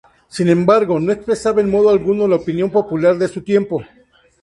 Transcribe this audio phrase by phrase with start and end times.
[0.27, 3.83] Sin embargo, no expresaba en modo alguno la opinión popular de su tiempo.